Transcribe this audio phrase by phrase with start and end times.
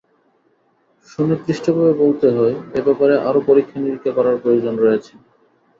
[1.09, 5.11] সুনির্দিষ্টভাবে বলতে হয়, এ ব্যাপারে আরও পরীক্ষা নিরীক্ষা করার প্রয়োজন রয়েছে।